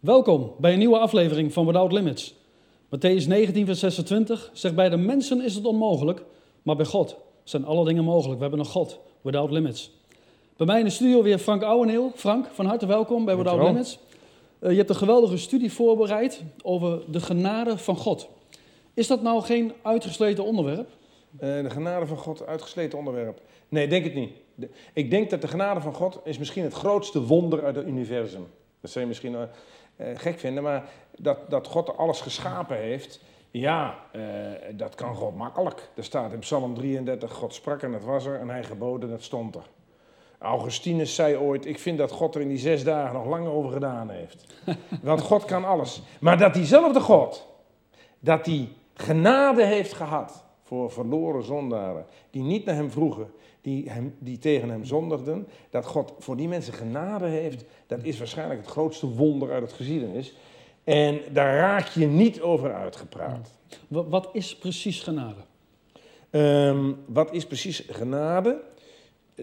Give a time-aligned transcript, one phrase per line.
[0.00, 2.34] Welkom bij een nieuwe aflevering van Without Limits.
[2.84, 6.22] Matthäus 19, vers 26 zegt: Bij de mensen is het onmogelijk,
[6.62, 8.36] maar bij God zijn alle dingen mogelijk.
[8.36, 9.90] We hebben een God, Without Limits.
[10.56, 12.12] Bij mij in de studio weer Frank Ouweneel.
[12.14, 13.72] Frank, van harte welkom bij Without Dankjewel.
[13.82, 13.98] Limits.
[14.58, 18.28] Eh, je hebt een geweldige studie voorbereid over de genade van God.
[18.94, 20.88] Is dat nou geen uitgesleten onderwerp?
[21.38, 23.40] Eh, de genade van God, uitgesleten onderwerp.
[23.68, 24.30] Nee, denk het niet.
[24.54, 27.86] De- ik denk dat de genade van God is misschien het grootste wonder uit het
[27.86, 28.46] universum.
[28.80, 29.42] Dat je misschien eh,
[30.14, 30.84] gek vinden, maar
[31.16, 34.20] dat, dat God alles geschapen heeft, ja, eh,
[34.72, 35.88] dat kan God makkelijk.
[35.94, 39.14] Er staat in Psalm 33, God sprak en het was er en hij geboden en
[39.14, 39.66] het stond er.
[40.38, 43.72] Augustinus zei ooit, ik vind dat God er in die zes dagen nog lang over
[43.72, 44.54] gedaan heeft.
[45.02, 46.02] Want God kan alles.
[46.20, 47.46] Maar dat diezelfde God,
[48.20, 54.14] dat die genade heeft gehad voor verloren zondaren, die niet naar hem vroegen, die, hem,
[54.18, 58.70] die tegen hem zondigden, dat God voor die mensen genade heeft, dat is waarschijnlijk het
[58.70, 60.34] grootste wonder uit het geschiedenis.
[60.84, 63.50] En daar raak je niet over uitgepraat.
[63.88, 65.40] Wa- Wat is precies genade?
[66.30, 68.60] Ehm, wat is precies genade?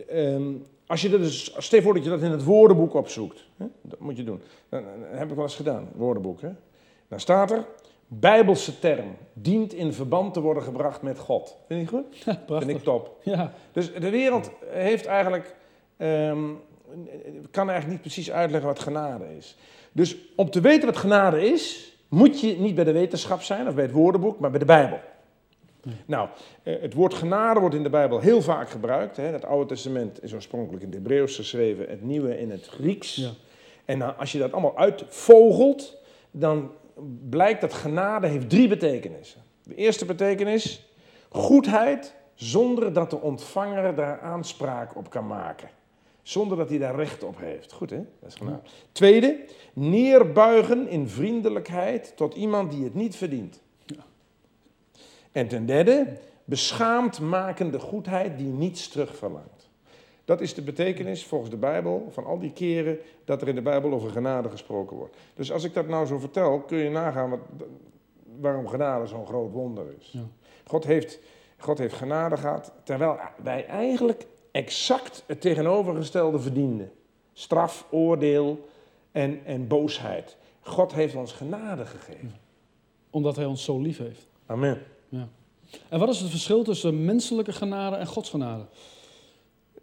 [0.07, 0.51] Ehm,
[0.87, 3.45] als je dat dus, stel voor dat je dat in het woordenboek opzoekt.
[3.57, 3.65] Hè?
[3.81, 4.41] Dat moet je doen.
[4.69, 6.41] Dan heb ik wel eens gedaan, woordenboek.
[6.41, 6.49] Hè?
[7.07, 7.65] Dan staat er,
[8.19, 11.57] Bijbelse term, dient in verband te worden gebracht met God.
[11.67, 12.05] Vind je goed?
[12.25, 12.67] Ja, prachtig.
[12.67, 13.17] Vind ik top.
[13.23, 15.55] Ja, Dus de wereld heeft eigenlijk,
[15.97, 16.43] ehm,
[17.51, 19.57] kan eigenlijk niet precies uitleggen wat genade is.
[19.91, 23.73] Dus om te weten wat genade is, moet je niet bij de wetenschap zijn of
[23.73, 24.99] bij het woordenboek, maar bij de Bijbel.
[26.05, 26.29] Nou,
[26.63, 29.17] eh, het woord genade wordt in de Bijbel heel vaak gebruikt.
[29.17, 29.23] Hè.
[29.23, 33.15] Het Oude Testament is oorspronkelijk in het Hebreeuws geschreven, het Nieuwe in het Grieks.
[33.15, 33.29] Ja.
[33.85, 35.97] En nou, als je dat allemaal uitvogelt,
[36.31, 36.71] dan
[37.29, 39.41] blijkt dat genade heeft drie betekenissen.
[39.63, 40.89] De eerste betekenis,
[41.29, 45.69] goedheid zonder dat de ontvanger daar aanspraak op kan maken.
[46.21, 47.71] Zonder dat hij daar recht op heeft.
[47.71, 48.05] Goed hè?
[48.19, 48.61] Dat is genade.
[48.91, 53.63] Tweede, neerbuigen in vriendelijkheid tot iemand die het niet verdient.
[55.31, 59.54] En ten derde, beschaamd makende goedheid die niets terugverlangt.
[60.25, 63.61] Dat is de betekenis volgens de Bijbel van al die keren dat er in de
[63.61, 65.15] Bijbel over genade gesproken wordt.
[65.35, 67.39] Dus als ik dat nou zo vertel, kun je nagaan wat,
[68.39, 70.09] waarom genade zo'n groot wonder is.
[70.11, 70.23] Ja.
[70.65, 71.19] God, heeft,
[71.57, 76.91] God heeft genade gehad, terwijl wij eigenlijk exact het tegenovergestelde verdienden.
[77.33, 78.67] Straf, oordeel
[79.11, 80.37] en, en boosheid.
[80.61, 82.35] God heeft ons genade gegeven.
[83.09, 84.27] omdat hij ons zo lief heeft.
[84.45, 84.81] Amen.
[85.09, 85.27] Ja.
[85.89, 88.65] En wat is het verschil tussen menselijke genade en godsgenade?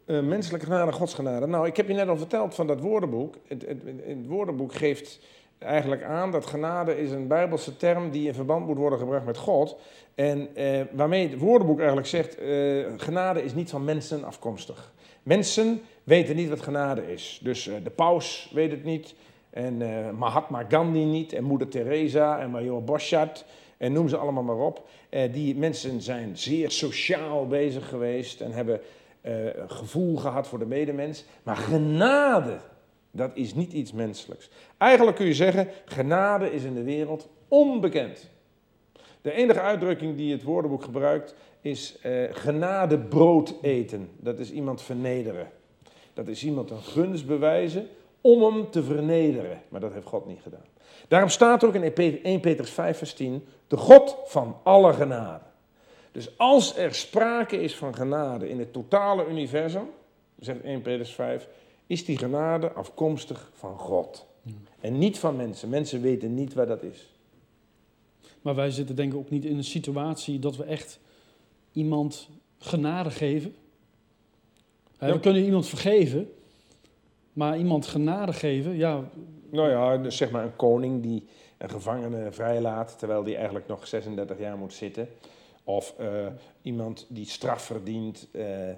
[0.04, 1.46] Eh, menselijke genade, godsgenade.
[1.46, 3.34] Nou, ik heb je net al verteld van dat woordenboek.
[3.48, 5.20] Het, het, het woordenboek geeft
[5.58, 9.36] eigenlijk aan dat genade is een bijbelse term die in verband moet worden gebracht met
[9.36, 9.76] God.
[10.14, 12.46] En eh, waarmee het woordenboek eigenlijk zegt, eh,
[12.96, 14.92] genade is niet van mensen afkomstig.
[15.22, 17.40] Mensen weten niet wat genade is.
[17.42, 19.14] Dus de paus weet het niet,
[19.50, 19.76] en
[20.18, 23.44] Mahatma Gandhi niet, en moeder Teresa, en Major Boschart,
[23.76, 24.88] en noem ze allemaal maar op.
[25.32, 28.80] Die mensen zijn zeer sociaal bezig geweest en hebben
[29.22, 31.24] een gevoel gehad voor de medemens.
[31.42, 32.58] Maar genade,
[33.10, 34.50] dat is niet iets menselijks.
[34.78, 38.30] Eigenlijk kun je zeggen, genade is in de wereld onbekend.
[39.20, 44.10] De enige uitdrukking die het woordenboek gebruikt is eh genade brood eten.
[44.16, 45.50] Dat is iemand vernederen.
[46.14, 47.88] Dat is iemand een gunst bewijzen
[48.20, 49.62] om hem te vernederen.
[49.68, 50.64] Maar dat heeft God niet gedaan.
[51.08, 55.44] Daarom staat ook in 1 Petrus 5 vers 10, de God van alle genade.
[56.12, 59.90] Dus als er sprake is van genade in het totale universum,
[60.38, 61.48] zegt 1 Petrus 5,
[61.86, 64.26] is die genade afkomstig van God.
[64.80, 65.68] En niet van mensen.
[65.68, 67.12] Mensen weten niet waar dat is.
[68.42, 71.00] Maar wij zitten denk ik ook niet in een situatie dat we echt
[71.72, 72.28] iemand
[72.58, 73.54] genade geven.
[74.98, 75.12] Ja.
[75.12, 76.32] We kunnen iemand vergeven,
[77.32, 79.10] maar iemand genade geven, ja,
[79.50, 81.26] Nou ja, dus zeg maar een koning die
[81.58, 85.08] een gevangene vrijlaat terwijl die eigenlijk nog 36 jaar moet zitten.
[85.64, 86.26] Of eh,
[86.62, 88.68] iemand die straf verdient eh,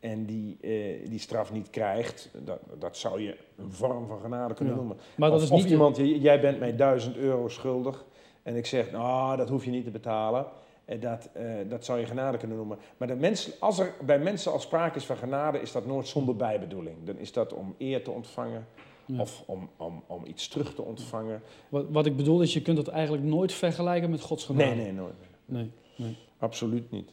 [0.00, 2.30] en die eh, die straf niet krijgt.
[2.44, 4.80] Dat, dat zou je een vorm van genade kunnen Ja.
[4.80, 4.96] noemen.
[5.16, 5.70] maar dat of, is of niet...
[5.70, 8.04] iemand, j- jij bent mij 1000 euro schuldig
[8.42, 10.46] en ik zeg, nou, dat hoef je niet te betalen.
[10.84, 11.28] En dat,
[11.68, 12.78] dat zou je genade kunnen noemen.
[12.96, 16.06] Maar de mens, als er bij mensen al sprake is van genade, is dat nooit
[16.08, 16.96] zonder bijbedoeling.
[17.04, 18.66] Dan is dat om eer te ontvangen
[19.06, 19.20] Ja.
[19.20, 21.42] of om, om, om iets terug te ontvangen.
[21.68, 24.74] Wat, wat ik bedoel is, je kunt het eigenlijk nooit vergelijken met Gods genade.
[24.74, 25.14] Nee, nee, nooit.
[25.44, 26.16] Nee, nee.
[26.40, 27.10] Absoluut niet.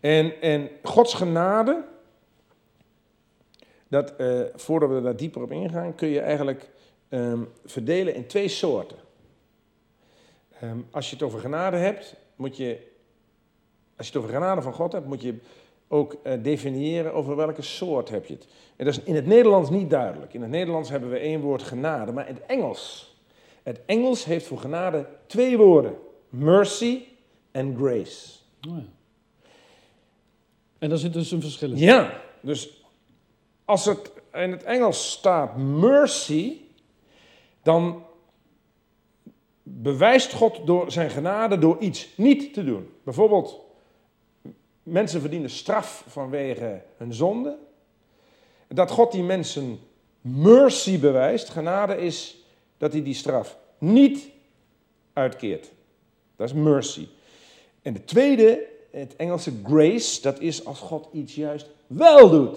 [0.00, 1.84] En, en Gods genade,
[3.88, 6.70] dat, eh, voordat we daar dieper op ingaan, kun je eigenlijk
[7.08, 8.96] ehm, verdelen in twee soorten.
[10.60, 12.78] Ehm, als je het over genade hebt, moet je,
[13.96, 15.34] als je het over genade van God hebt, moet je
[15.88, 18.46] ook eh, definiëren over welke soort heb je het.
[18.76, 20.34] En dat is in het Nederlands niet duidelijk.
[20.34, 23.16] In het Nederlands hebben we één woord genade, maar in het Engels
[23.62, 25.96] Het Engels heeft voor genade twee woorden:
[26.28, 27.02] mercy
[27.50, 28.37] en grace.
[28.68, 28.76] Oh.
[30.78, 31.76] En daar zit dus een verschil in.
[31.76, 32.82] Ja, dus
[33.64, 36.56] als het in het Engels staat mercy,
[37.62, 38.02] dan
[39.62, 42.90] bewijst God door zijn genade door iets niet te doen.
[43.04, 43.60] Bijvoorbeeld,
[44.82, 47.56] mensen verdienen straf vanwege hun zonde.
[48.68, 49.78] Dat God die mensen
[50.20, 52.36] mercy bewijst, genade is
[52.76, 54.28] dat hij die straf niet
[55.12, 55.70] uitkeert.
[56.36, 57.06] Dat is mercy.
[57.88, 62.56] En de tweede, het Engelse grace, dat is als God iets juist wel doet.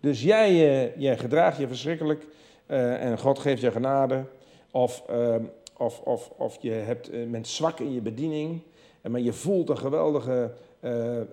[0.00, 2.26] Dus jij, eh, jij gedraagt je verschrikkelijk
[2.66, 4.24] eh, en God geeft je genade.
[4.70, 5.42] Of, ehm,
[5.76, 8.60] of, of, of je hebt, uh, bent zwak in je bediening,
[9.00, 10.50] en maar je voelt een geweldige
[10.80, 11.26] eh, eh,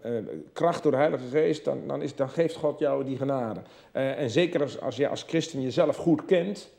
[0.53, 3.59] kracht door de Heilige Geest, dan, dan, is, dan geeft God jou die genade.
[3.91, 6.69] Eh, en zeker als, als je als christen jezelf goed kent,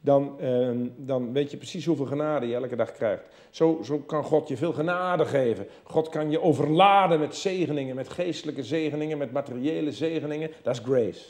[0.00, 3.22] dan, ehm, dan weet je precies hoeveel genade je elke dag krijgt.
[3.50, 5.66] Zo, zo kan God je veel genade geven.
[5.82, 10.50] God kan je overladen met zegeningen, met geestelijke zegeningen, met materiële zegeningen.
[10.62, 11.24] Dat is grace.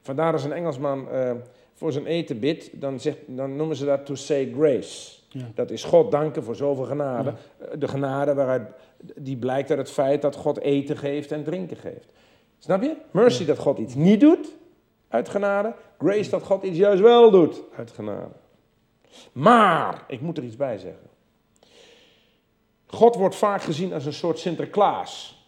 [0.00, 1.30] Vandaar als een Engelsman eh,
[1.74, 5.16] voor zijn eten bidt, dan, zegt, dan noemen ze dat to say grace.
[5.28, 5.50] Ja.
[5.54, 7.32] Dat is God danken voor zoveel genade.
[7.58, 8.68] Eh, De genade waaruit,
[9.16, 12.08] die blijkt uit het feit dat God eten geeft en drinken geeft.
[12.58, 12.96] Snap je?
[13.10, 14.56] Mercy dat God iets niet doet
[15.08, 15.74] uit genade.
[15.98, 18.34] Grace dat God iets juist wel doet uit genade.
[19.32, 21.08] Maar, ik moet er iets bij zeggen.
[22.86, 25.42] God wordt vaak gezien als een soort Sinterklaas.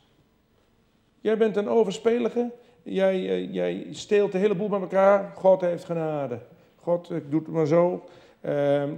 [1.20, 2.50] Jij bent een overspelige.
[2.82, 5.32] Jij, eh, jij steelt de hele boel bij elkaar.
[5.36, 6.38] God heeft genade.
[6.80, 8.04] God ik doe het maar zo.
[8.40, 8.90] Ehm,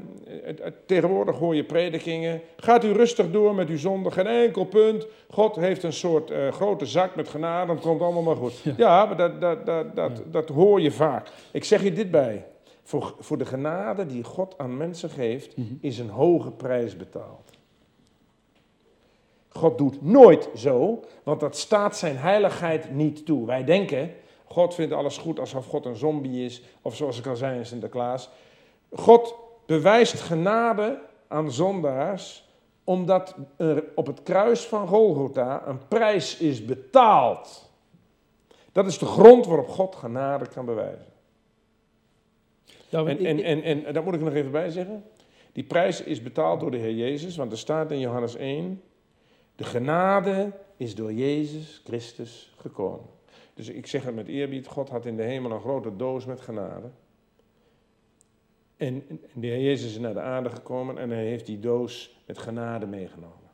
[0.87, 2.41] tegenwoordig hoor je predikingen.
[2.57, 5.07] Gaat u rustig door met uw zonde, geen enkel punt.
[5.31, 8.63] God heeft een soort eh, grote zak met genade, dan komt allemaal maar goed.
[8.77, 11.29] Ja, maar dat, dat, dat, dat, dat hoor je vaak.
[11.53, 12.47] Ik zeg je dit bij.
[12.83, 17.51] Voor, voor de genade die God aan mensen geeft, is een hoge prijs betaald.
[19.49, 23.47] God doet nooit zo, want dat staat zijn heiligheid niet toe.
[23.47, 27.37] Wij denken, God vindt alles goed alsof God een zombie is, of zoals ik al
[27.37, 28.31] zei in Sinterklaas.
[28.93, 29.35] God
[29.67, 32.49] bewijst genade aan zondaars,
[32.85, 37.71] omdat er op het kruis van Golgotha een prijs is betaald.
[38.73, 41.07] Dat is de grond waarop God genade kan bewijzen.
[43.07, 45.05] En, ik- en, en, en, en daar moet ik er nog even bij zeggen.
[45.53, 48.83] Die prijs is betaald door de Heer Jezus, want er staat in Johannes 1:
[49.57, 53.07] De genade is door Jezus Christus gekomen.
[53.55, 56.41] Dus ik zeg het met eerbied: God had in de hemel een grote doos met
[56.41, 56.91] genade.
[58.83, 59.03] En,
[59.33, 62.87] de Heer Jezus is naar de aarde gekomen en hij heeft die doos met genade
[62.87, 63.51] meegenomen.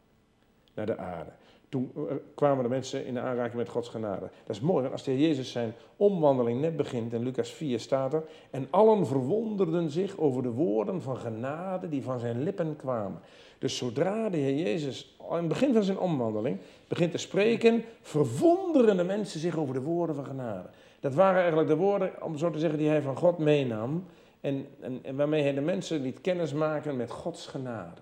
[0.74, 1.30] Naar de aarde.
[1.68, 4.30] Toen eh, kwamen de mensen in aanraking met Gods genade.
[4.46, 7.80] Dat is mooi, want als de Heer Jezus zijn omwandeling net begint, in Lucas 4
[7.80, 12.76] staat er, en allen verwonderden zich over de woorden van genade die van zijn lippen
[12.76, 13.20] kwamen.
[13.58, 16.58] Dus zodra de Heer Jezus aan het begin van zijn omwandeling
[16.88, 20.68] begint te spreken, verwonderen de mensen zich over de woorden van genade.
[21.00, 24.04] Dat waren eigenlijk de woorden, om zo te zeggen, die hij van God meenam.
[24.40, 28.00] En, en, en waarmee hij de mensen liet kennismaken met Gods genade.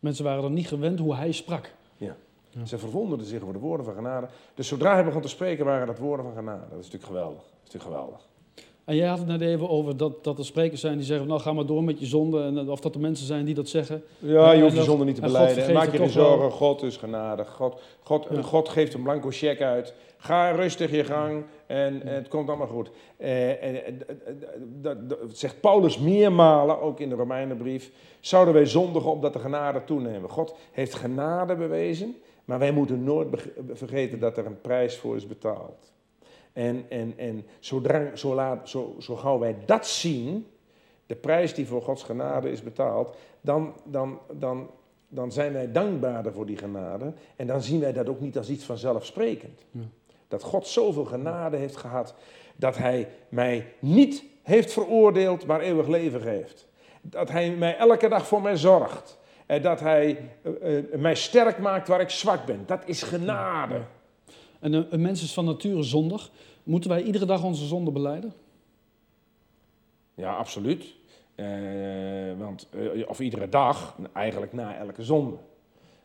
[0.00, 1.74] mensen waren er niet gewend hoe hij sprak.
[1.96, 2.16] Ja.
[2.50, 2.64] Ja.
[2.64, 4.28] Ze verwonderden zich over de woorden van genade.
[4.54, 6.60] Dus zodra hij begon te spreken, waren dat woorden van genade.
[6.60, 7.42] Dat is natuurlijk geweldig.
[7.42, 8.26] Dat is natuurlijk geweldig.
[8.86, 11.40] En jij had het net even over dat, dat er sprekers zijn die zeggen, nou
[11.40, 12.42] ga maar door met je zonde.
[12.42, 14.02] En of dat er mensen zijn die dat zeggen.
[14.18, 15.72] Ja, je hoeft je zonde niet te beleiden.
[15.72, 16.50] Maak je geen zorgen.
[16.50, 17.48] God is genadig.
[17.48, 18.42] God, God, Ja.
[18.42, 19.94] God geeft een blanco cheque uit.
[20.16, 22.90] Ga rustig je gang en het komt allemaal goed.
[23.16, 23.94] Eh, en, eh,
[24.82, 27.90] dat, dat zegt Paulus meermalen, ook in de Romeinenbrief.
[28.20, 30.30] Zouden wij zondigen opdat de genade toenemen?
[30.30, 33.28] God heeft genade bewezen, maar wij moeten nooit
[33.72, 35.94] vergeten dat er een prijs voor is betaald.
[36.56, 40.46] En, en, en zodra, zo, laat, zo, zo gauw wij dat zien,
[41.06, 44.70] de prijs die voor Gods genade is betaald, dan, dan, dan,
[45.08, 47.12] dan zijn wij dankbaarder voor die genade.
[47.36, 49.64] En dan zien wij dat ook niet als iets vanzelfsprekend.
[49.70, 49.80] Ja.
[50.28, 52.14] Dat God zoveel genade heeft gehad,
[52.56, 56.68] dat Hij mij niet heeft veroordeeld, maar eeuwig leven geeft.
[57.02, 59.18] Dat Hij mij elke dag voor mij zorgt.
[59.46, 62.62] En dat Hij eh, eh, mij sterk maakt waar ik zwak ben.
[62.66, 63.80] Dat is genade.
[64.66, 66.30] En een, een mens is van nature zondig.
[66.62, 68.34] Moeten wij iedere dag onze zonde beleiden?
[70.14, 70.94] Ja, absoluut.
[71.34, 71.46] Eh,
[72.38, 75.36] want, eh, of iedere dag, eigenlijk na elke zonde.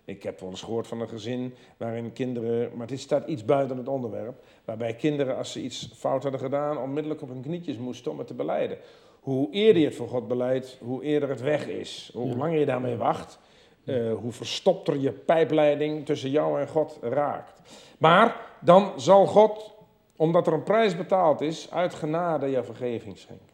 [0.06, 3.77] Ik heb wel eens gehoord van een gezin waarin kinderen, maar dit staat iets buiten
[3.77, 8.12] het onderwerp, waarbij kinderen als ze iets fout hadden gedaan, onmiddellijk op hun knietjes moesten
[8.12, 8.77] om het te beleiden.
[9.20, 12.12] Hoe eerder je het voor God beleidt, hoe eerder het weg is.
[12.13, 12.36] Hoe Ja.
[12.36, 13.39] langer je daarmee wacht,
[13.86, 17.62] eh, hoe verstopter je pijpleiding tussen jou en God raakt.
[17.98, 19.74] Maar dan zal God,
[20.15, 23.50] omdat er een prijs betaald is, uit genade je vergeving schenken.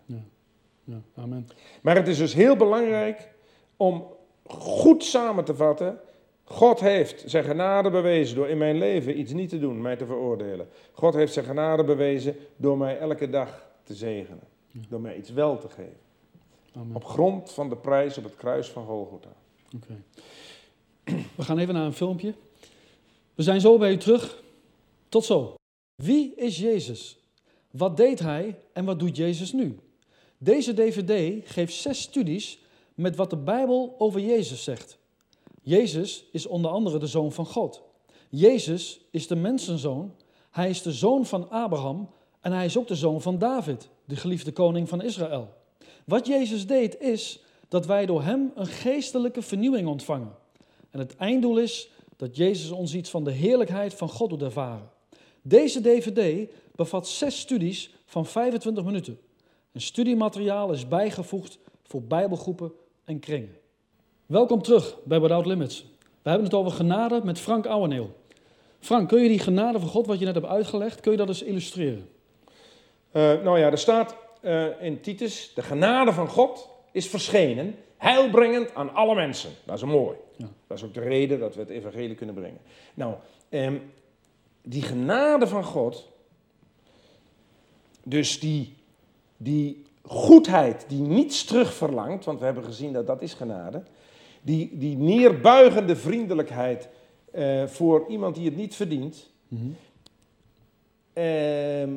[0.84, 1.48] Ja, amen.
[1.82, 3.30] Maar het is dus heel belangrijk
[3.78, 4.06] om
[4.46, 6.00] goed samen te vatten.
[6.44, 10.06] God heeft zijn genade bewezen door in mijn leven iets niet te doen, mij te
[10.06, 10.70] veroordelen.
[10.92, 14.44] God heeft zijn genade bewezen door mij elke dag te zegenen.
[14.90, 16.00] Door mij iets wel te geven.
[16.76, 16.96] amen.
[16.96, 19.30] Op grond van de prijs op het kruis van Golgotha.
[19.76, 20.02] Oké.
[21.36, 22.34] We gaan even naar een filmpje.
[23.36, 24.44] We zijn zo bij u terug.
[25.10, 25.56] Tot zo.
[25.96, 27.18] Wie is Jezus?
[27.72, 29.80] Wat deed hij en wat doet Jezus nu?
[30.38, 32.60] Deze DVD geeft zes studies
[32.96, 34.98] met wat de Bijbel over Jezus zegt.
[35.62, 37.82] Jezus is onder andere de zoon van God.
[38.30, 40.16] Jezus is de mensenzoon.
[40.52, 42.10] Hij is de zoon van Abraham
[42.42, 45.50] en hij is ook de zoon van David, de geliefde koning van Israël.
[46.06, 50.36] Wat Jezus deed is dat wij door hem een geestelijke vernieuwing ontvangen.
[50.90, 54.90] En het einddoel is dat Jezus ons iets van de heerlijkheid van God doet ervaren.
[55.48, 59.20] Deze DVD bevat zes studies van 25 minuten.
[59.72, 62.72] Een studiemateriaal is bijgevoegd voor bijbelgroepen
[63.06, 63.56] en kringen.
[64.26, 65.86] Welkom terug bij Without Limits.
[66.00, 68.16] We hebben het over genade met Frank Ouweneel.
[68.80, 71.28] Frank, kun je die genade van God, wat je net hebt uitgelegd, kun je dat
[71.28, 72.10] eens illustreren?
[73.12, 78.76] Eh, nou ja, er staat eh, in Titus: de genade van God is verschenen, heilbrengend
[78.76, 79.52] aan alle mensen.
[79.66, 80.18] Dat is mooi.
[80.36, 80.50] Ja.
[80.68, 82.60] Dat is ook de reden dat we het evangelie kunnen brengen.
[82.94, 83.14] Nou,
[83.50, 83.76] ehm,
[84.70, 86.12] die genade van God,
[88.04, 88.76] dus die,
[89.38, 93.84] die goedheid die niets terug verlangt, want we hebben gezien dat dat is genade,
[94.42, 96.90] die, die neerbuigende vriendelijkheid
[97.32, 99.30] eh, voor iemand die het niet verdient,
[101.14, 101.92] ehm,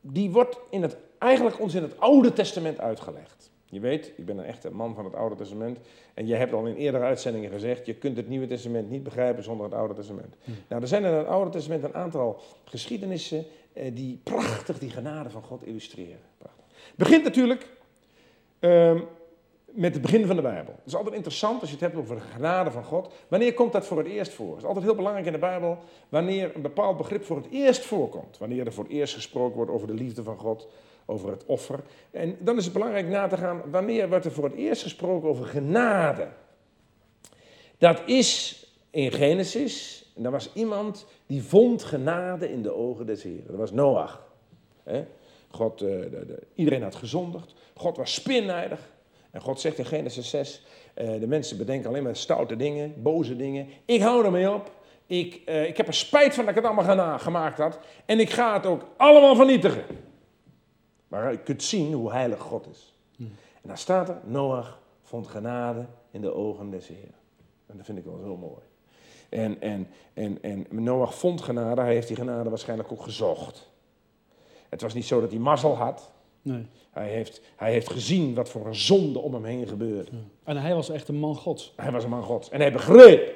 [0.00, 3.47] die wordt in het, eigenlijk ons in het Oude Testament uitgelegd.
[3.70, 5.78] Je weet, ik ben een echte man van het Oude Testament.
[6.14, 9.44] En je hebt al in eerdere uitzendingen gezegd, je kunt het Nieuwe Testament niet begrijpen
[9.44, 10.34] zonder het Oude Testament.
[10.68, 15.30] Nou, er zijn in het Oude Testament een aantal geschiedenissen eh, die prachtig die genade
[15.30, 16.20] van God illustreren.
[16.38, 16.64] Prachtig.
[16.86, 17.68] Het begint natuurlijk
[18.58, 19.00] ehm,
[19.64, 20.72] met het begin van de Bijbel.
[20.76, 23.12] Het is altijd interessant als je het hebt over de genade van God.
[23.28, 24.48] Wanneer komt dat voor het eerst voor?
[24.48, 27.84] Het is altijd heel belangrijk in de Bijbel wanneer een bepaald begrip voor het eerst
[27.84, 28.38] voorkomt.
[28.38, 30.68] Wanneer er voor het eerst gesproken wordt over de liefde van God,
[31.10, 31.80] over het offer.
[32.10, 35.28] En dan is het belangrijk na te gaan wanneer wordt er voor het eerst gesproken
[35.28, 36.28] over genade.
[37.78, 43.22] Dat is in Genesis, en er was iemand die vond genade in de ogen des
[43.22, 43.46] Heren.
[43.46, 44.26] Dat was Noach.
[45.50, 47.54] God, eh, de, de- iedereen had gezondigd.
[47.74, 48.80] God was spinnijdig.
[49.30, 50.62] En God zegt in Genesis 6,
[50.94, 53.66] eh, de mensen bedenken alleen maar stoute dingen, boze dingen.
[53.84, 54.70] Ik hou ermee op.
[55.06, 57.78] Ik, eh, ik heb er spijt van dat ik het allemaal gemaakt had.
[58.06, 59.84] En ik ga het ook allemaal vernietigen.
[61.08, 62.92] Maar je kunt zien hoe heilig God is.
[63.62, 67.14] En daar staat er, Noach vond genade in de ogen des Heren.
[67.66, 68.62] En dat vind ik wel heel mooi.
[69.28, 73.70] En, en, en, en Noach vond genade, hij heeft die genade waarschijnlijk ook gezocht.
[74.68, 76.10] Het was niet zo dat hij mazzel had.
[76.42, 76.66] Nee.
[76.90, 80.10] Hij heeft, hij heeft gezien wat voor een zonde om hem heen gebeurde.
[80.44, 81.72] En hij was echt een man Gods.
[81.76, 82.48] Hij was een man Gods.
[82.48, 83.32] En hij begreep,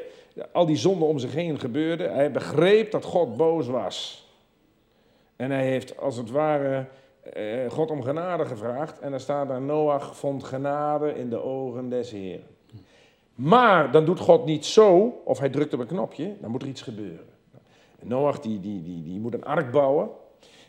[0.53, 4.27] al die zonden om zich heen gebeurden, hij begreep dat God boos was.
[5.37, 6.87] En hij heeft als het ware
[7.23, 8.99] eh, God om genade gevraagd.
[8.99, 12.47] En dan staat daar, Noach vond genade in de ogen des Heren.
[13.35, 16.69] Maar dan doet God niet zo, of hij drukt op een knopje, dan moet er
[16.69, 17.27] iets gebeuren.
[17.99, 20.11] En Noach die, die, die, die moet een ark bouwen.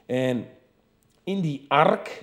[0.06, 0.46] En
[1.24, 2.22] in die ark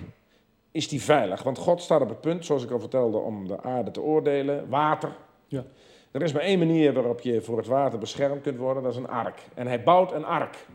[0.71, 1.43] is die veilig.
[1.43, 4.69] Want God staat op het punt, zoals ik al vertelde, om de aarde te oordelen.
[4.69, 5.15] Water.
[5.47, 5.63] Ja.
[6.11, 8.97] Er is maar één manier waarop je voor het water beschermd kunt worden, dat is
[8.97, 9.39] een ark.
[9.53, 10.65] En hij bouwt een ark.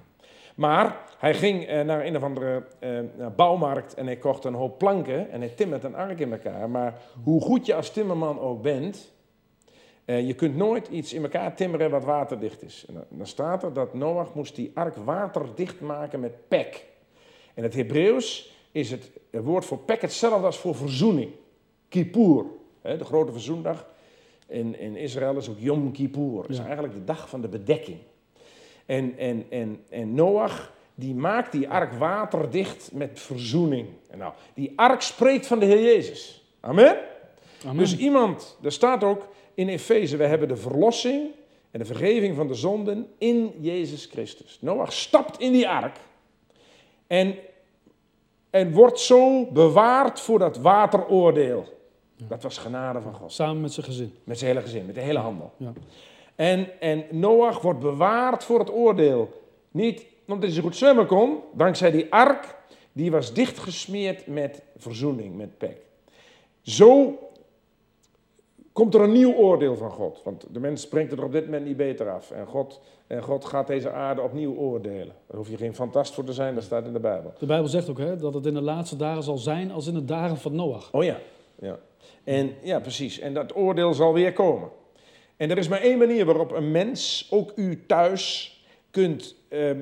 [0.57, 4.55] Maar hij ging eh, naar een of andere eh, naar bouwmarkt en hij kocht een
[4.55, 6.71] hoop planken en hij timmert een ark in elkaar.
[6.71, 9.13] Maar hoe goed je als timmerman ook bent,
[10.05, 12.85] eh, je kunt nooit iets in elkaar timmeren wat waterdicht is.
[12.89, 16.87] En dan, staat er dat Noach moest die ark waterdicht maken met pek.
[17.55, 21.31] In het Hebreeuws is het, woord voor pek hetzelfde als voor verzoening.
[21.89, 22.45] Kippur,
[22.83, 23.87] de grote verzoendag.
[24.47, 26.37] In, in Israël is ook Yom Kippur.
[26.37, 26.65] Dat is Ja.
[26.65, 27.99] eigenlijk de dag van de bedekking.
[28.87, 33.89] En, en, en, en Noach, die maakt die ark waterdicht met verzoening.
[34.11, 36.45] En nou, die ark spreekt van de Heer Jezus.
[36.61, 36.99] Amen?
[37.65, 37.77] Amen.
[37.77, 41.31] Dus iemand, er staat ook in Efeze, we hebben de verlossing
[41.71, 44.59] en de vergeving van de zonden in Jezus Christus.
[44.61, 45.97] Noach stapt in die ark
[47.07, 47.35] en,
[48.51, 51.75] en wordt zo bewaard voor dat wateroordeel.
[52.17, 53.33] Dat was genade van God.
[53.33, 54.15] Samen met zijn gezin.
[54.25, 55.53] Met zijn hele gezin, met de hele handel.
[55.57, 55.73] Ja.
[56.37, 59.29] En, en Noach wordt bewaard voor het oordeel.
[59.71, 62.57] Niet omdat hij zo goed zwemmen kon, dankzij die ark,
[62.93, 65.77] die was dichtgesmeerd met verzoening, met pek.
[66.63, 67.19] Zo
[68.73, 70.21] komt er een nieuw oordeel van God.
[70.25, 72.31] Want de mens springt er op dit moment niet beter af.
[72.31, 75.15] En God, en God gaat deze aarde opnieuw oordelen.
[75.27, 77.33] Daar hoef je geen fantast voor te zijn, dat staat in de Bijbel.
[77.39, 79.95] De Bijbel zegt ook hè, dat het in de laatste dagen zal zijn als in
[79.95, 80.93] de dagen van Noach.
[80.93, 81.19] Oh ja,
[81.59, 81.79] ja.
[82.25, 83.19] En ja, precies.
[83.19, 84.69] En dat oordeel zal weer komen.
[85.37, 88.55] En er is maar één manier waarop een mens, ook u thuis,
[88.91, 89.81] kunt ehm,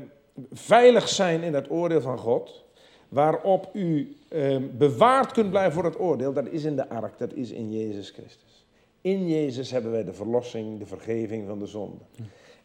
[0.53, 2.65] veilig zijn in het oordeel van God.
[3.09, 6.33] Waarop u ehm, bewaard kunt blijven voor het oordeel.
[6.33, 8.67] Dat is in de ark, dat is in Jezus Christus.
[9.01, 12.05] In Jezus hebben wij de verlossing, de vergeving van de zonde.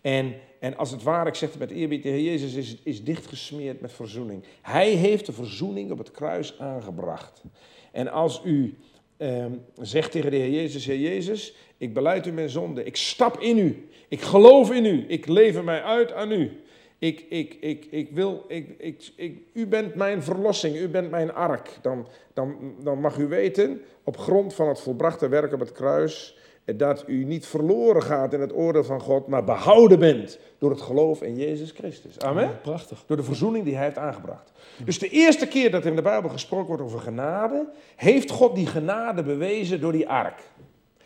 [0.01, 3.03] En, en als het ware, ik zeg het met eerbied, de Heer Jezus is, is
[3.03, 4.43] dichtgesmeerd met verzoening.
[4.61, 7.43] Hij heeft de verzoening op het kruis aangebracht.
[7.91, 8.77] En als u
[9.19, 13.39] ehm, zegt tegen de Heer Jezus, Heer Jezus, ik beleid u mijn zonde, ik stap
[13.39, 16.51] in u, ik geloof in u, ik lever mij uit aan u.
[16.99, 21.77] Ik, ik, ik, ik wil, ik, ik, u bent mijn verlossing, u bent mijn ark.
[21.81, 26.37] Dan, dan, dan mag u weten, op grond van het volbrachte werk op het kruis,
[26.77, 30.81] dat u niet verloren gaat in het oordeel van God, maar behouden bent door het
[30.81, 32.19] geloof in Jezus Christus.
[32.19, 32.43] Amen?
[32.43, 33.03] Ja, prachtig.
[33.05, 34.51] Door de verzoening die hij heeft aangebracht.
[34.85, 38.67] Dus de eerste keer dat in de Bijbel gesproken wordt over genade, heeft God die
[38.67, 40.41] genade bewezen door die ark.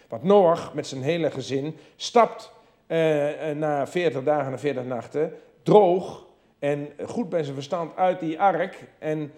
[0.08, 2.52] Want Noach met zijn hele gezin stapt
[2.88, 6.26] eh, eh na 40 dagen en 40 nachten droog
[6.60, 8.84] en goed bij zijn verstand uit die ark.
[9.00, 9.32] En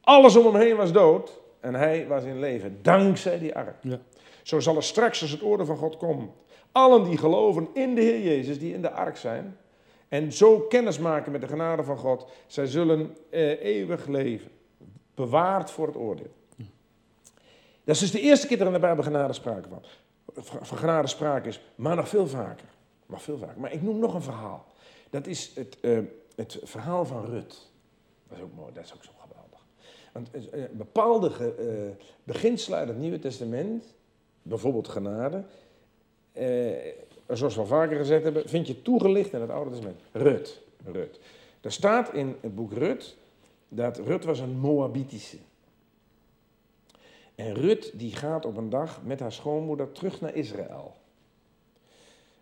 [0.00, 3.76] alles om hem heen was dood en hij was in leven, dankzij die ark.
[3.80, 3.98] Ja.
[4.42, 6.30] Zo zal er straks, als het oordeel van God komt,
[6.72, 9.56] allen die geloven in de Heer Jezus, die in de ark zijn,
[10.08, 14.50] en zo kennis maken met de genade van God, zij zullen eh, eeuwig leven,
[15.14, 16.32] bewaard voor het oordeel.
[17.84, 19.82] Dat is dus de eerste keer dat er in de Bijbel genade sprake van,
[20.64, 22.68] van genade sprake is, maar nog veel vaker.
[23.06, 23.60] Nog veel vaker.
[23.60, 24.66] Maar ik noem nog een verhaal.
[25.10, 25.98] Dat is het, uh,
[26.34, 27.70] het verhaal van Rut.
[28.28, 29.60] Dat is ook mooi, dat is ook zo geweldig.
[30.12, 31.30] Want uh, bepaalde
[31.60, 33.94] uh, beginselen uit het Nieuwe Testament
[34.42, 35.44] bijvoorbeeld genade,
[36.32, 36.46] eh,
[37.28, 40.00] zoals we al vaker gezegd hebben, vind je toegelicht in het Oude Testament.
[40.12, 41.20] Rut, Rut.
[41.60, 43.16] Er staat in het boek Rut
[43.68, 45.36] dat Rut was een Moabitische.
[47.34, 50.94] En Rut die gaat op een dag met haar schoonmoeder terug naar Israël.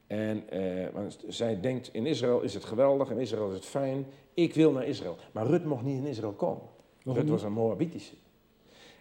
[0.06, 4.06] En eh, want zij denkt, in Israël is het geweldig, in Israël is het fijn,
[4.34, 5.16] ik wil naar Israël.
[5.32, 6.64] Maar Rut mocht niet in Israël komen.
[7.04, 8.14] Rut was een Moabitische.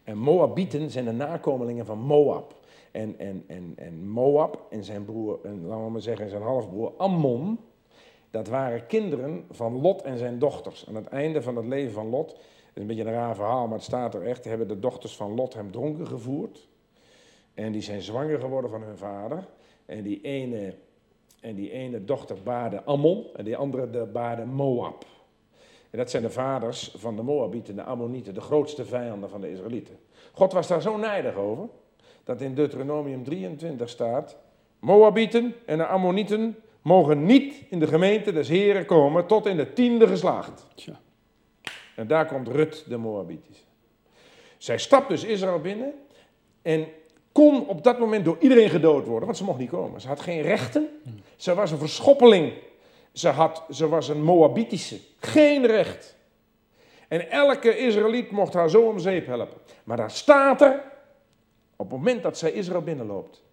[0.04, 2.56] En Moabieten zijn de nakomelingen van Moab
[2.98, 6.94] en, en, en, en Moab en zijn broer, en, laten we maar zeggen zijn halfbroer
[6.98, 7.60] Ammon,
[8.32, 10.86] dat waren kinderen van Lot en zijn dochters.
[10.88, 12.38] Aan het einde van het leven van Lot, dat
[12.74, 15.36] is een beetje een raar verhaal, maar het staat er echt, hebben de dochters van
[15.36, 16.68] Lot hem dronken gevoerd.
[17.54, 19.48] En die zijn zwanger geworden van hun vader.
[19.86, 20.76] En die ene,
[21.42, 25.06] en die ene dochter baarde Ammon en die andere de baarde Moab.
[25.90, 29.52] En dat zijn de vaders van de Moabieten, de Ammonieten, de grootste vijanden van de
[29.52, 30.00] Israëlieten.
[30.34, 31.70] God was daar zo nijdig over
[32.28, 34.38] dat in Deuteronomium 23 staat:
[34.80, 39.74] Moabieten en de Ammonieten mogen niet in de gemeente des Heren komen tot in de
[39.74, 40.68] tiende geslacht.
[40.76, 41.00] Tja.
[41.96, 43.64] En daar komt Rut, de Moabitische.
[44.58, 45.94] Zij stapt dus Israël binnen
[46.62, 46.88] en
[47.32, 50.02] kon op dat moment door iedereen gedood worden, want ze mocht niet komen.
[50.02, 50.88] Ze had geen rechten,
[51.36, 52.54] ze was een verschoppeling,
[53.12, 56.16] ze, had, ze was een Moabitische, geen recht.
[57.08, 59.58] En elke Israëliet mocht haar zo om zeep helpen.
[59.84, 60.84] Maar daar staat er,
[61.78, 63.44] op het moment dat zij Israël binnenloopt.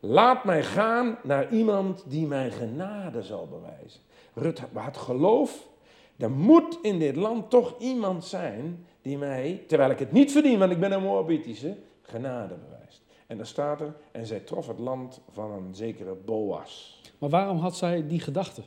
[0.00, 4.00] Laat mij gaan naar iemand die mij genade zal bewijzen.
[4.34, 5.68] Rut had geloof.
[6.16, 10.58] Er moet in dit land toch iemand zijn die mij, terwijl ik het niet verdien,
[10.58, 13.02] want ik ben een Moabitische, genade bewijst.
[13.26, 17.00] En dan staat er, en zij trof het land van een zekere Boas.
[17.18, 18.62] Maar waarom had zij die gedachte?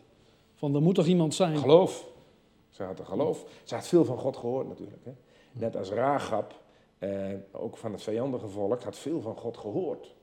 [0.56, 1.58] Van er moet toch iemand zijn?
[1.58, 2.06] Geloof.
[2.70, 3.46] Ze had een geloof.
[3.64, 5.06] Ze had veel van God gehoord natuurlijk.
[5.06, 5.12] Hè?
[5.52, 6.62] Net als Ragab
[7.04, 7.10] uh,
[7.52, 10.16] ook van het vijandige volk, had veel van God gehoord.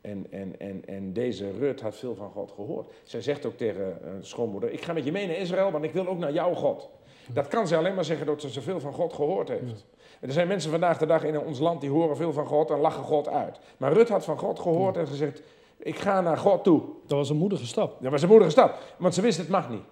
[0.00, 2.92] En, en, en, en deze Rut had veel van God gehoord.
[3.02, 5.92] Zij zegt ook tegen uh, schoonmoeder, ik ga met je mee naar Israël, want ik
[5.92, 6.88] wil ook naar jouw God.
[7.32, 9.86] Dat kan ze alleen maar zeggen dat ze zoveel van God gehoord heeft.
[10.20, 12.78] Er zijn mensen vandaag de dag in ons land die horen veel van God en
[12.78, 13.58] lachen God uit.
[13.76, 15.42] Maar Rut had van God gehoord en gezegd,
[15.76, 16.82] ik ga naar God toe.
[17.06, 18.02] Dat was een moedige stap.
[18.02, 19.84] Dat was een moedige stap, want ze wist het mag niet.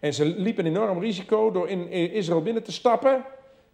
[0.00, 3.24] En ze liep een enorm risico door in Israël binnen te stappen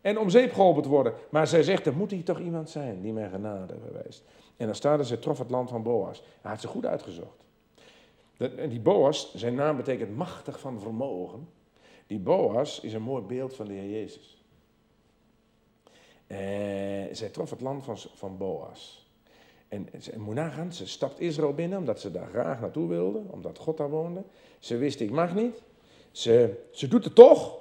[0.01, 1.15] en om zeep geholpen te worden.
[1.31, 4.25] Maar zij zegt, er moet hier toch iemand zijn die mij genade bewijst.
[4.57, 6.23] En dan staat er, ze trof het land van Boas.
[6.41, 7.45] Hij had ze goed uitgezocht.
[8.37, 11.49] En die Boas, zijn naam betekent machtig van vermogen.
[12.07, 14.45] Die Boas is een mooi beeld van de Heer Jezus.
[16.27, 16.39] Eh,
[17.15, 19.09] zij trof het land van, van Boas.
[19.69, 23.91] En, en ze stapt Israël binnen omdat ze daar graag naartoe wilde, omdat God daar
[23.91, 24.23] woonde.
[24.59, 25.63] Ze wist, ik mag niet.
[26.11, 27.60] Ze, ze doet het toch,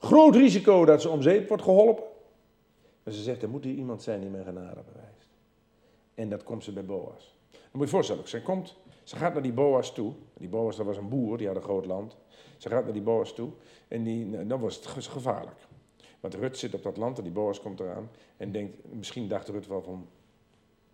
[0.00, 2.04] Groot risico dat ze om zeep wordt geholpen.
[3.02, 5.28] Maar ze zegt, er moet hier iemand zijn die mij genade bewijst.
[6.14, 7.34] En dat komt ze bij Boas.
[7.50, 10.12] Dan moet je je voorstellen, zij komt, ze gaat naar die Boas toe.
[10.38, 12.16] Die Boas, dat was een boer, die had een groot land.
[12.56, 13.50] Ze gaat naar die Boas toe
[13.88, 15.56] en die, nou, dan was het ge- gevaarlijk.
[16.20, 19.48] Want Rut zit op dat land en die Boas komt eraan en denkt, misschien dacht
[19.48, 20.06] Rut wel van,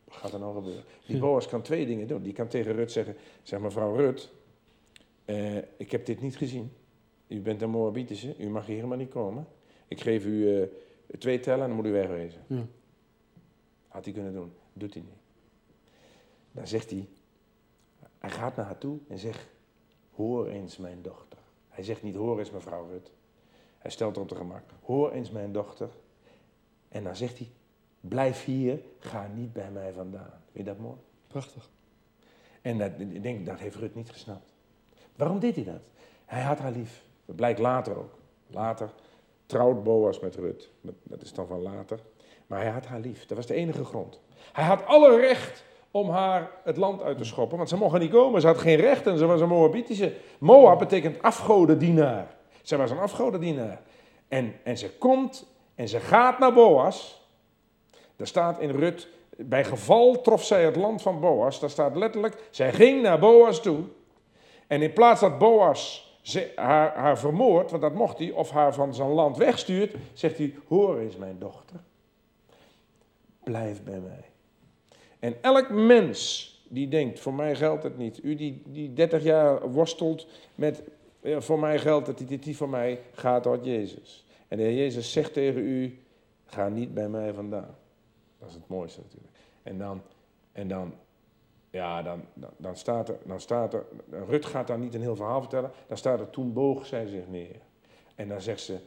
[0.05, 0.85] wat gaat er nou gebeuren?
[1.07, 1.19] Die.
[1.19, 2.23] Boas kan twee dingen doen.
[2.23, 4.31] Die kan tegen Rut zeggen, zeg mevrouw Rut,
[5.25, 6.73] eh, ik heb dit niet gezien.
[7.27, 9.47] U bent een Moabitische, u mag hier helemaal niet komen.
[9.89, 10.69] Ik geef u eh,
[11.19, 12.41] twee tellen en dan moet u wegwezen.
[12.47, 12.67] Ja.
[13.89, 15.21] Had hij kunnen doen, doet hij niet.
[16.53, 17.09] Dan zegt hij,
[18.19, 19.47] hij gaat naar haar toe en zegt,
[20.15, 21.39] hoor eens mijn dochter.
[21.69, 23.11] Hij zegt niet, hoor eens mevrouw Rut.
[23.79, 25.89] Hij stelt er op de gemak, hoor eens mijn dochter.
[26.89, 27.51] En dan zegt hij,
[28.01, 30.43] blijf hier, ga niet bij mij vandaan.
[30.53, 30.97] Vind je dat mooi?
[31.27, 31.71] Prachtig.
[32.63, 34.53] En dat, ik denk, dat heeft Rut niet gesnapt.
[35.17, 35.81] Waarom deed hij dat?
[36.25, 37.05] Hij had haar lief.
[37.27, 38.15] Dat blijkt later ook.
[38.47, 38.91] Later
[39.47, 40.71] trouwt Boas met Rut.
[41.03, 42.01] Dat- is dan van later.
[42.47, 43.27] Maar hij had haar lief.
[43.27, 44.21] Dat was de enige grond.
[44.53, 47.57] Hij had alle recht om haar het land uit te schoppen.
[47.57, 48.41] Want ze mocht niet komen.
[48.41, 50.13] Ze had geen recht en ze was een Moabitische.
[50.39, 52.37] Moab betekent afgodendienaar.
[52.63, 53.81] Zij was een afgodendienaar.
[54.29, 57.25] En, en ze komt en ze gaat naar Boas.
[58.17, 61.61] Daar staat in Rut, bij geval trof zij het land van Boas.
[61.61, 63.85] Daar staat letterlijk, zij ging naar Boas toe.
[64.67, 66.06] En in plaats dat Boas
[66.55, 70.55] haar, haar vermoordt, want dat mocht hij, of haar van zijn land wegstuurt, zegt hij,
[70.69, 71.81] hoor eens mijn dochter,
[73.45, 74.25] blijf bij mij.
[75.19, 78.25] En elk mens die denkt, voor mij geldt het niet.
[78.25, 80.83] U die, die 30 jaar worstelt met,
[81.23, 84.27] voor mij geldt het, niet voor mij, gaat tot Jezus.
[84.49, 85.99] En de Heer Jezus zegt tegen u,
[86.47, 87.77] ga niet bij mij vandaan.
[88.39, 89.33] Dat is het mooiste natuurlijk.
[89.63, 90.03] En dan,
[90.53, 90.93] en dan
[91.77, 95.17] ja, dan, dan, dan, staat er, dan staat er, Rut gaat daar niet een heel
[95.17, 97.61] verhaal vertellen, dan staat er, toen boog zij zich neer.
[98.15, 98.79] En dan zegt ze,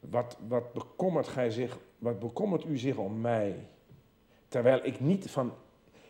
[0.00, 3.68] wat, wat, bekommert gij zich, wat bekommert u zich om mij?
[4.48, 5.52] Terwijl ik niet, van,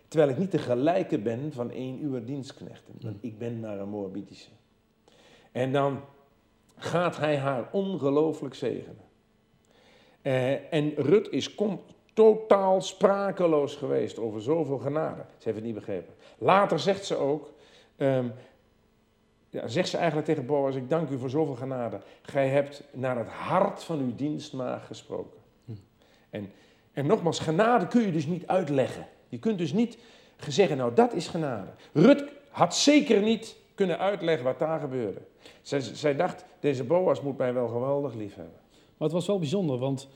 [0.09, 3.89] terwijl ik niet de gelijke ben van een uw dienstknechten, want ik ben maar een
[3.89, 4.51] Moabitische.
[5.53, 6.01] En dan
[6.77, 9.07] gaat hij haar ongelooflijk zegenen.
[10.23, 11.81] Eh, en Rut is con-
[12.19, 15.21] totaal sprakeloos geweest over zoveel genade.
[15.21, 16.15] Ze heeft het niet begrepen.
[16.39, 17.53] Later zegt ze ook,
[17.97, 18.27] ehm,
[19.51, 22.01] ja, zegt ze eigenlijk tegen Boas, ik dank u voor zoveel genade.
[22.23, 25.39] Gij hebt naar het hart van uw dienstmaag gesproken.
[26.31, 26.53] En,
[26.93, 29.07] en nogmaals, genade kun je dus niet uitleggen.
[29.29, 29.99] Je kunt dus niet
[30.49, 31.71] zeggen, nou dat is genade.
[31.93, 35.21] Rut had zeker niet kunnen uitleggen wat daar gebeurde.
[35.63, 38.61] Zij, zij dacht, deze Boas moet mij wel geweldig lief hebben.
[38.97, 40.09] Maar het was wel bijzonder, want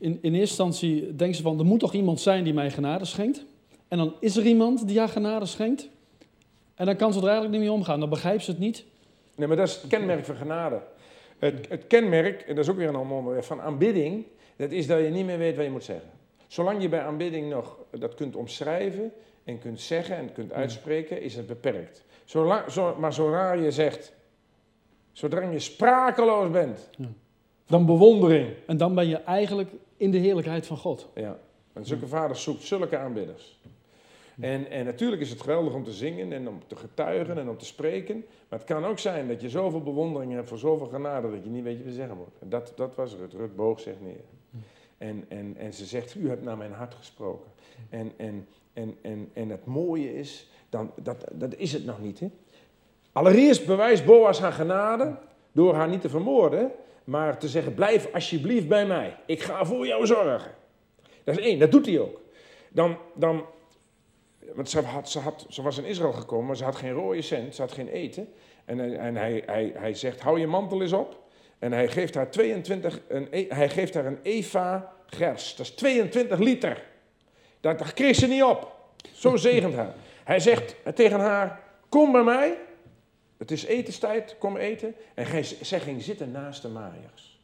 [0.00, 3.04] in, in eerste instantie denken ze van, er moet toch iemand zijn die mij genade
[3.04, 3.44] schenkt.
[3.88, 5.88] En dan is er iemand die haar genade schenkt.
[6.74, 8.00] En dan kan ze er eigenlijk niet mee omgaan.
[8.00, 8.84] Dan begrijpt ze het niet.
[9.34, 10.80] Nee, maar dat is het kenmerk van genade.
[11.38, 14.24] Het, het kenmerk, en dat is ook weer een ander onderwerp, van aanbidding,
[14.56, 16.10] dat is dat je niet meer weet wat je moet zeggen.
[16.46, 19.12] Zolang je bij aanbidding nog dat kunt omschrijven
[19.44, 22.04] en kunt zeggen en kunt uitspreken, is het beperkt.
[22.24, 22.62] Zo,
[22.98, 24.12] maar zodra je zegt,
[25.12, 27.06] zodra je sprakeloos bent, Ja.
[27.66, 28.48] dan bewondering.
[28.66, 31.08] En dan ben je eigenlijk in de heerlijkheid van God.
[31.14, 31.38] Ja,
[31.72, 33.60] en zulke vaders zoekt zulke aanbidders.
[34.40, 37.58] En, en natuurlijk is het geweldig om te zingen en om te getuigen en om
[37.58, 38.24] te spreken.
[38.48, 41.50] Maar het kan ook zijn dat je zoveel bewondering hebt voor zoveel genade dat je
[41.50, 42.38] niet weet wat je zeggen moet.
[42.38, 43.32] En dat, dat was Rut.
[43.32, 44.24] Rut boog zich neer.
[44.98, 47.50] En, en, en ze zegt, u hebt naar mijn hart gesproken.
[47.88, 52.20] En, en, en, en, en het mooie is, dan, dat, dat is het nog niet.
[52.20, 52.30] Hè?
[53.12, 55.16] Allereerst bewijst Boas haar genade
[55.52, 56.70] door haar niet te vermoorden,
[57.10, 59.16] maar te zeggen, blijf alsjeblieft bij mij.
[59.26, 60.50] Ik ga voor jou zorgen.
[61.24, 62.20] Dat is één, dat doet hij ook.
[62.68, 63.44] Dan, dan
[64.54, 67.22] want ze, had, ze, had, ze was in Israël gekomen, maar ze had geen rode
[67.22, 68.32] cent, ze had geen eten.
[68.64, 71.18] En, hij- en hij, hij, hij zegt, hou je mantel eens op.
[71.58, 75.56] En hij geeft haar 22, een, e- hij geeft haar een eva gers.
[75.56, 76.82] Dat is 22 liter.
[77.60, 78.76] Dat kreeg ze niet op.
[79.12, 79.94] Zo zegent haar.
[80.24, 82.56] Hij zegt tegen haar, kom bij mij.
[83.40, 84.94] Het is etenstijd, kom eten.
[85.14, 87.40] En zij ging zitten naast de maaiers.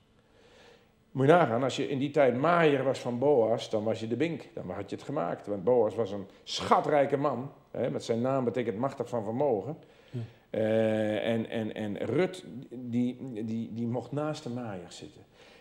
[1.11, 4.09] Moet je nagaan, als je in die tijd maaier was van Boas, dan was je
[4.09, 4.49] de bink.
[4.55, 5.47] Dan had je het gemaakt.
[5.47, 7.53] Want Boas was een schatrijke man.
[7.71, 9.77] Hè, met zijn naam betekent machtig van vermogen.
[10.51, 15.21] Eh, en, en, en Rut, die, die, die mocht naast de maaiers zitten.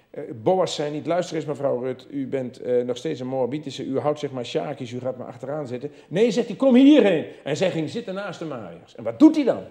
[0.10, 3.86] Eh, Boas zei niet, luister eens mevrouw Rut, u bent eh, nog steeds een Moabitische,
[3.86, 5.92] u houdt zeg maar sjakies, u gaat maar achteraan zitten.
[6.08, 7.26] Nee, zegt hij, kom hierheen.
[7.44, 8.96] En zij ging zitten naast de maaiers.
[8.96, 9.64] En wat doet hij dan?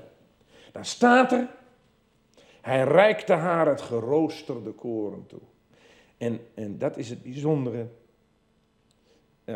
[0.74, 1.48] Dan staat er,
[2.60, 5.40] hij reikte haar het geroosterde koren toe.
[6.18, 7.86] En, en dat is het bijzondere.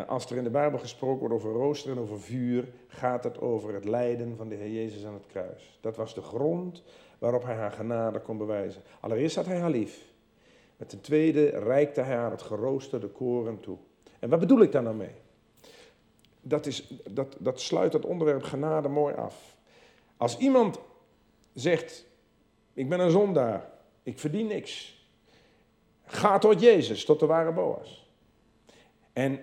[0.06, 3.74] Als er in de Bijbel gesproken wordt over rooster en over vuur, gaat het over
[3.74, 5.78] het lijden van de Heer Jezus aan het kruis.
[5.80, 6.82] Dat was de grond
[7.18, 8.82] waarop hij haar genade kon bewijzen.
[9.00, 10.04] Allereerst had hij haar lief.
[10.76, 13.76] Met ten tweede reikte hij haar het geroosterde koren toe.
[14.18, 15.14] En wat bedoel ik daar nou mee?
[16.48, 19.56] dat, is, dat, dat sluit het onderwerp genade mooi af.
[20.16, 20.80] Als iemand
[21.54, 22.06] zegt,
[22.72, 23.70] ik ben een zondaar,
[24.02, 24.96] ik verdien niks.
[26.04, 28.10] Ga tot Jezus, tot de ware Boas.
[29.12, 29.40] En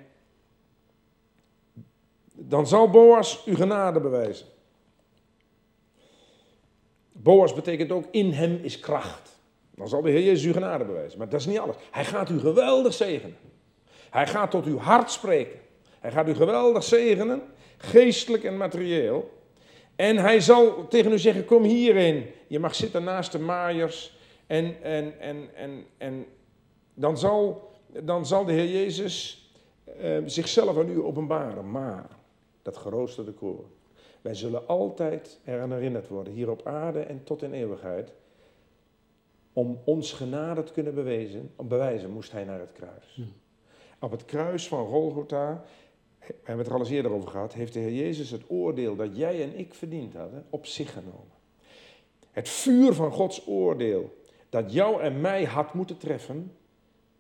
[2.32, 4.48] dan zal Boas u genade bewijzen.
[7.12, 9.39] Boas betekent ook in hem is kracht.
[9.76, 11.18] Dan zal de Heer Jezus u genade bewijzen.
[11.18, 11.76] Maar dat is niet alles.
[11.91, 13.38] Hij gaat u geweldig zegenen.
[14.10, 15.60] Hij gaat tot uw hart spreken.
[16.00, 17.41] Hij gaat u geweldig zegenen,
[17.78, 19.32] geestelijk en materieel.
[19.95, 22.25] En hij zal tegen u zeggen: Kom hierin.
[22.47, 24.17] Je mag zitten naast de maaiers.
[24.47, 26.25] En, en, en, en, en
[26.93, 27.69] dan, zal,
[28.03, 29.45] dan zal de Heer Jezus
[29.99, 31.71] eh, zichzelf aan u openbaren.
[31.71, 32.08] Maar,
[32.62, 33.65] dat geroosterde koor.
[34.21, 38.13] Wij zullen altijd eraan herinnerd worden, hier op aarde en tot in eeuwigheid.
[39.53, 43.21] Om ons genade te kunnen bewijzen, om bewijzen moest hij naar het kruis.
[43.99, 45.63] Op het kruis van Golgotha,
[46.28, 48.96] we hebben het er al eens eerder over gehad, heeft de Heer Jezus het oordeel
[48.96, 51.34] dat jij en ik verdiend hadden op zich genomen.
[52.32, 56.52] Het vuur van Gods oordeel dat jou en mij had moeten treffen,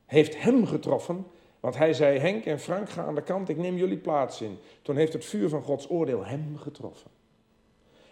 [0.05, 1.25] heeft hem getroffen.
[1.59, 4.57] Want hij zei, Henk en Frank, ga aan de kant, ik neem jullie plaats in.
[4.81, 7.11] Toen heeft het vuur van Gods oordeel hem getroffen.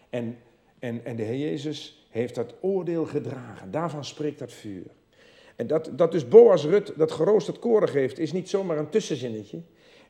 [0.09, 0.37] En,
[0.79, 3.71] en, en de Heer Jezus heeft dat oordeel gedragen.
[3.71, 4.85] Daarvan spreekt dat vuur.
[5.55, 9.61] En dat, dat dus Boas Rut dat geroosterd koren geeft, is niet zomaar een tussenzinnetje.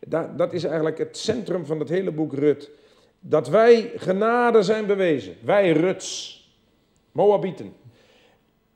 [0.05, 2.71] Dat, dat is eigenlijk het centrum van het hele boek Rut.
[3.19, 5.35] Dat wij genade zijn bewezen.
[5.41, 6.41] Wij Ruts,
[7.11, 7.73] Moabieten.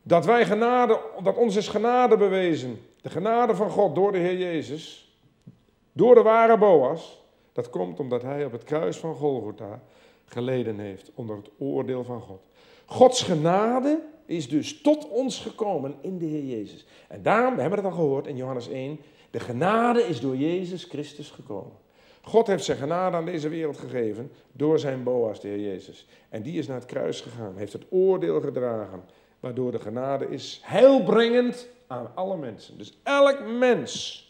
[0.03, 2.79] Dat wij genade, dat ons is genade bewezen.
[3.01, 5.11] De genade van God door de Heer Jezus.
[5.91, 7.23] Door de ware Boas.
[7.53, 9.81] Dat komt omdat hij op het kruis van Golgotha
[10.25, 12.41] geleden heeft onder het oordeel van God.
[12.85, 16.85] Gods genade is dus tot ons gekomen in de Heer Jezus.
[17.07, 18.99] En daarom, we hebben het al gehoord in Johannes 1,
[19.31, 21.85] de genade is door Jezus Christus gekomen.
[22.21, 26.07] God heeft zijn genade aan deze wereld gegeven door zijn Boas, de Heer Jezus.
[26.29, 29.03] En die is naar het kruis gegaan, heeft het oordeel gedragen,
[29.39, 32.77] waardoor de genade is heilbrengend aan alle mensen.
[32.77, 34.25] Dus elk mens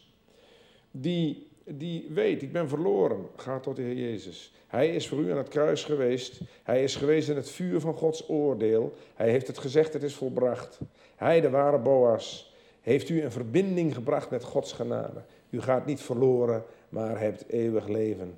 [0.92, 4.52] die, die weet, ik ben verloren, gaat tot de Heer Jezus.
[4.68, 6.40] Hij is voor u aan het kruis geweest.
[6.64, 8.94] Hij is geweest in het vuur van Gods oordeel.
[9.16, 10.80] Hij heeft het gezegd, het is volbracht.
[11.16, 12.54] Hij, de ware Boas,
[12.88, 15.24] heeft u in verbinding gebracht met Gods genade.
[15.50, 18.38] U gaat niet verloren, maar hebt eeuwig leven.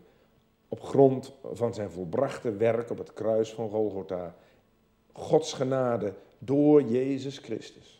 [0.67, 4.35] Op grond van zijn volbrachte werk op het kruis van Golgotha.
[5.11, 7.98] Gods genade door Jezus Christus.